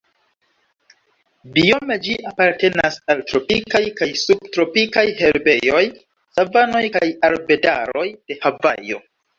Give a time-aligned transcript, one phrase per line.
[1.57, 5.87] Biome ĝi apartenas al tropikaj kaj subtropikaj herbejoj,
[6.41, 9.07] savanoj kaj arbedaroj de Havajo.